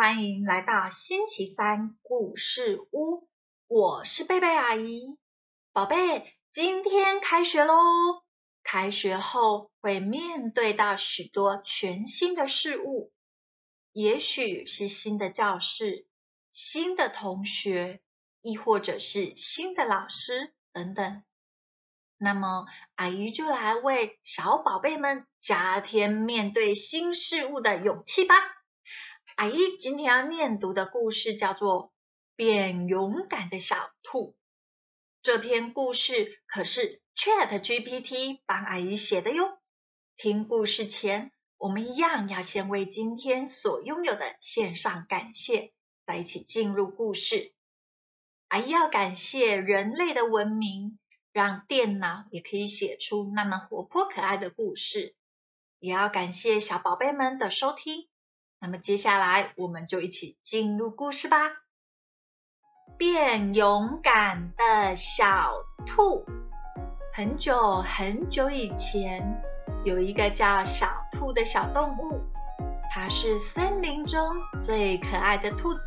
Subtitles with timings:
[0.00, 3.28] 欢迎来到星期三故事屋，
[3.66, 5.18] 我是贝贝阿姨。
[5.74, 7.74] 宝贝，今天开学喽！
[8.62, 13.12] 开学后会面对到许多全新的事物，
[13.92, 16.06] 也许是新的教室、
[16.50, 18.00] 新的同学，
[18.40, 21.22] 亦或者是新的老师等等。
[22.16, 28.34] 那么，阿姨就来为小宝贝们加添面对新事物的勇气吧。
[29.36, 31.88] 阿姨今天要念读的故事叫做
[32.36, 34.32] 《变勇敢的小兔》。
[35.22, 39.58] 这篇故事可是 Chat GPT 帮阿姨写的哟。
[40.16, 45.72] 听故事前，我们一样要先为今天所拥有的献上感谢，
[46.06, 47.52] 再一起进入故事。
[48.48, 50.98] 阿姨要感谢人类的文明。
[51.32, 55.14] 让电脑也可以写出那么活泼可爱的故事，
[55.78, 58.08] 也要感谢小宝贝们的收听。
[58.62, 61.38] 那么接下来我们就一起进入故事吧。
[62.98, 65.52] 变勇敢的小
[65.86, 66.26] 兔。
[67.14, 69.42] 很久很久以前，
[69.82, 72.20] 有一个叫小兔的小动物，
[72.90, 74.20] 它是森林中
[74.60, 75.80] 最可爱的兔子。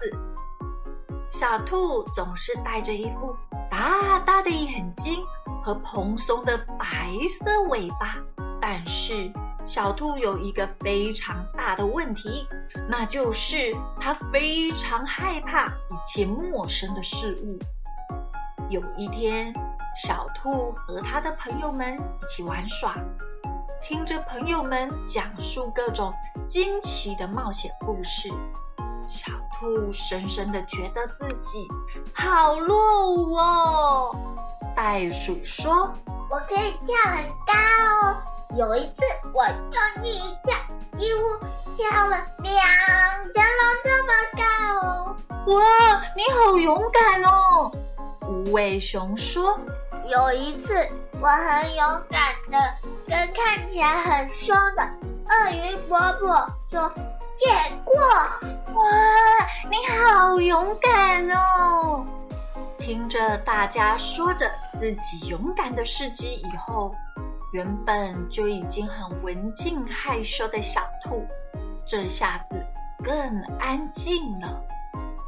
[1.29, 3.37] 小兔总是带着一副
[3.69, 5.23] 大大的眼睛
[5.63, 8.17] 和蓬松的白色尾巴，
[8.59, 9.31] 但是
[9.65, 12.47] 小兔有一个非常大的问题，
[12.89, 17.57] 那就是它非常害怕一切陌生的事物。
[18.69, 19.53] 有一天，
[19.95, 22.95] 小兔和他的朋友们一起玩耍，
[23.81, 26.13] 听着朋友们讲述各种
[26.47, 28.29] 惊奇的冒险故事。
[29.07, 31.67] 小兔深深的觉得自己
[32.13, 34.11] 好落伍哦。
[34.75, 35.93] 袋鼠说
[36.29, 38.23] ：“我可以跳很高哦。
[38.55, 39.03] 有一次，
[39.33, 40.55] 我用力一跳，
[40.97, 41.21] 几乎
[41.75, 42.55] 跳了两
[43.33, 45.15] 层楼这么高哦。”
[45.47, 47.71] 哇，你好勇敢哦！
[48.21, 49.59] 无尾熊说
[50.05, 50.87] ：“有一次，
[51.19, 52.75] 我很勇敢的
[53.07, 54.83] 跟看起来很凶的
[55.29, 56.93] 鳄鱼伯伯说。”
[57.35, 57.49] 借
[57.83, 57.95] 过
[58.75, 58.83] 哇！
[59.71, 62.05] 你好勇敢哦！
[62.77, 66.93] 听着大家说着自己勇敢的事迹以后，
[67.53, 71.27] 原本就已经很文静害羞的小兔，
[71.85, 72.65] 这下子
[73.03, 73.15] 更
[73.59, 74.59] 安静了。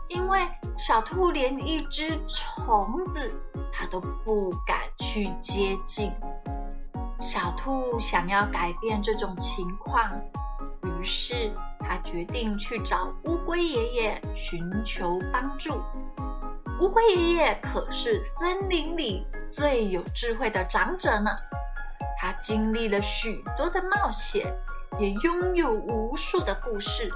[0.09, 3.31] 因为小兔连一只虫子
[3.72, 6.12] 它都不敢去接近。
[7.22, 10.12] 小兔想要改变这种情况。
[10.81, 15.80] 于是，他决定去找乌龟爷爷寻求帮助。
[16.80, 21.30] 乌龟爷爷可是森林里最有智慧的长者呢。
[22.25, 24.52] 他经历了许多的冒险，
[24.97, 27.08] 也拥有无数的故事。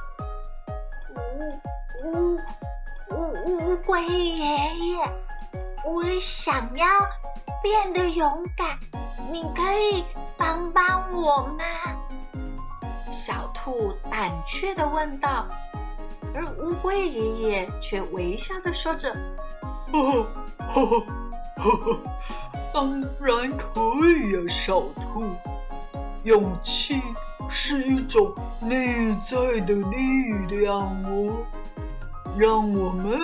[2.04, 2.38] 乌乌
[3.10, 5.12] 乌乌龟爷爷，
[5.84, 6.86] 我想要
[7.64, 8.78] 变得勇敢，
[9.32, 10.06] 你可以
[10.38, 11.66] 帮帮我吗？
[13.10, 15.48] 小兔胆怯的问道，
[16.36, 19.12] 而乌龟爷爷却微笑的说着
[19.92, 20.28] ：“呵呵
[20.68, 21.06] 呵呵，
[21.60, 22.00] 呵 呵
[22.74, 25.24] 当然可以呀，小兔。
[26.24, 27.02] 勇气
[27.50, 31.46] 是一种内在的力量哦。
[32.38, 33.20] 让我们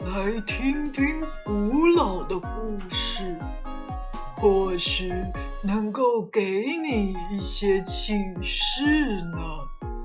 [0.00, 3.36] 来听听古老的故事，
[4.36, 5.12] 或许。”
[5.60, 9.38] 能够给你一些启示呢，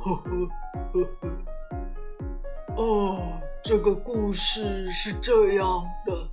[0.02, 0.50] 呵呵
[0.92, 1.30] 呵呵。
[2.76, 6.28] 哦，这个故事是这样的：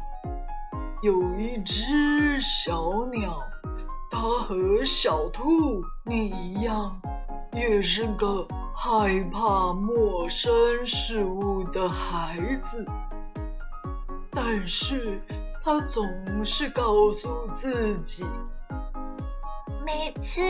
[1.03, 3.43] 有一只小鸟，
[4.11, 7.01] 它和小兔你一样，
[7.55, 12.87] 也是个害怕陌生事物的孩子，
[14.31, 15.23] 但是
[15.65, 18.27] 它总是告诉自己。
[19.87, 20.43] 每次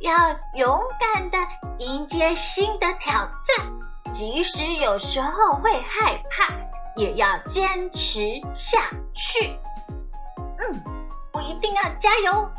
[0.00, 0.14] 要
[0.54, 1.38] 勇敢的
[1.78, 6.52] 迎接新的挑战，即使有时候会害怕，
[6.94, 9.58] 也要坚持下去。
[11.64, 12.50] 一定要加油。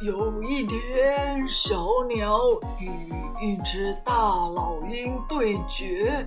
[0.00, 2.38] 有一天，小鸟
[2.78, 2.88] 与
[3.42, 6.24] 一只大老鹰对决。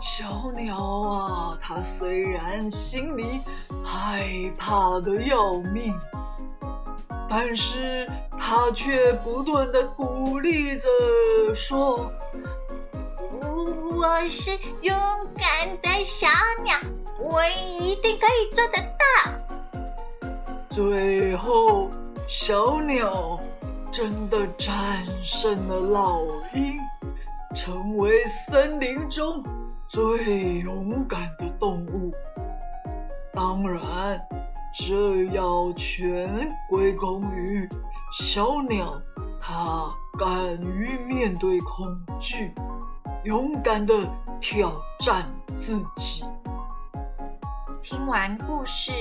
[0.00, 3.42] 小鸟啊，它虽然心里
[3.84, 5.92] 害怕的要命。
[7.28, 10.88] 但是它却不断的鼓励着
[11.54, 12.10] 说
[13.94, 14.96] ：“我是勇
[15.36, 16.26] 敢的小
[16.64, 16.78] 鸟，
[17.20, 18.98] 我一定可以做得到。”
[20.78, 21.90] 最后，
[22.28, 23.40] 小鸟
[23.90, 26.22] 真的战胜了老
[26.54, 26.78] 鹰，
[27.52, 29.42] 成为森林中
[29.88, 32.14] 最勇敢的动物。
[33.32, 34.20] 当然，
[34.72, 37.68] 这要全归功于
[38.12, 39.02] 小鸟，
[39.40, 41.88] 它敢于面对恐
[42.20, 42.54] 惧，
[43.24, 43.94] 勇敢的
[44.40, 45.26] 挑战
[45.58, 46.24] 自己。
[47.88, 48.92] 听完故事，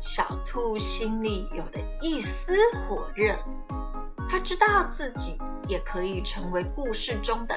[0.00, 2.56] 小兔心里有了一丝
[2.88, 3.36] 火热。
[4.30, 5.38] 他知道自己
[5.68, 7.54] 也可以成为故事中的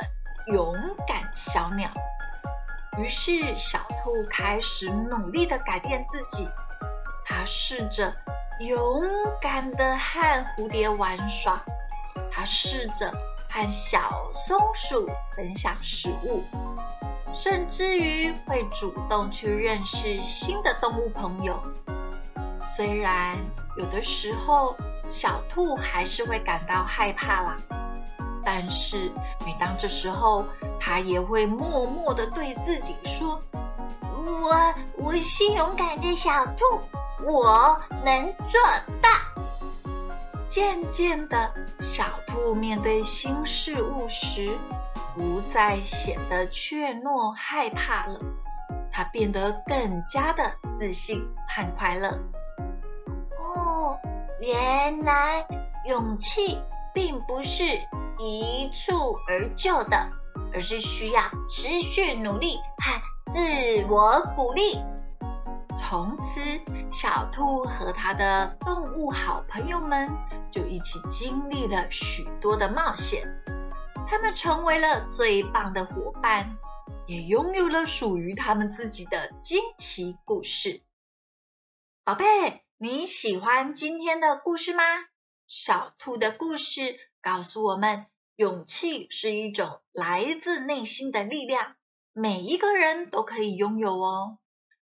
[0.48, 0.76] 勇
[1.08, 1.90] 敢小鸟。
[2.98, 6.46] 于是，小兔开始努力的改变自己。
[7.24, 8.14] 它试着
[8.60, 9.02] 勇
[9.42, 11.64] 敢的和蝴蝶玩耍，
[12.30, 13.10] 它试着
[13.50, 15.08] 和小松鼠
[15.38, 16.44] 分享食物。
[17.36, 21.62] 甚至于会主动去认识新的动物朋友。
[22.76, 23.38] 虽然
[23.78, 24.76] 有的时候
[25.10, 27.58] 小兔还是会感到害怕啦，
[28.44, 29.12] 但是
[29.46, 30.46] 每当这时候，
[30.80, 33.42] 它也会默默的对自己说
[34.26, 36.82] ：“我我是勇敢的小兔，
[37.26, 38.62] 我能做
[39.02, 39.10] 到。”
[40.48, 44.58] 渐渐的，小兔面对新事物时，
[45.16, 48.20] 不再显得怯懦害怕了，
[48.92, 52.20] 他变得更加的自信和快乐。
[53.40, 53.98] 哦，
[54.42, 55.48] 原来
[55.88, 56.60] 勇气
[56.94, 57.64] 并不是
[58.20, 60.10] 一蹴而就的，
[60.54, 63.40] 而是需要持续努力和自
[63.90, 64.82] 我鼓励。
[65.78, 66.42] 从此，
[66.92, 70.10] 小兔和他的动物好朋友们
[70.52, 73.26] 就一起经历了许多的冒险。
[74.16, 76.58] 他们成为了最棒的伙伴，
[77.06, 80.82] 也拥有了属于他们自己的惊奇故事。
[82.06, 84.84] 宝贝，你喜欢今天的故事吗？
[85.48, 88.06] 小兔的故事告诉我们，
[88.38, 91.76] 勇气是一种来自内心的力量，
[92.14, 94.38] 每一个人都可以拥有哦。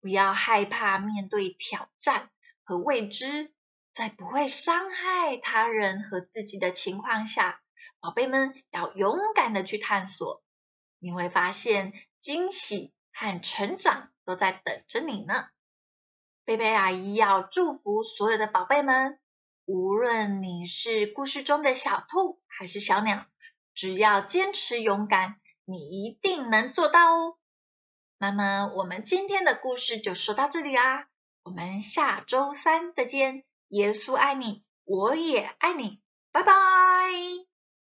[0.01, 2.31] 不要害怕面对挑战
[2.63, 3.53] 和未知，
[3.93, 7.61] 在不会伤害他人和自己的情况下。
[8.01, 10.43] 宝贝们要勇敢的去探索，
[10.99, 15.47] 你会发现惊喜和成长都在等着你呢。
[16.43, 19.19] 贝贝阿姨要祝福所有的宝贝们，
[19.65, 23.25] 无论你是故事中的小兔还是小鸟，
[23.75, 27.37] 只要坚持勇敢，你一定能做到哦。
[28.17, 31.07] 那么我们今天的故事就说到这里啦，
[31.43, 33.43] 我们下周三再见。
[33.67, 36.01] 耶稣爱你，我也爱你，
[36.31, 37.50] 拜拜。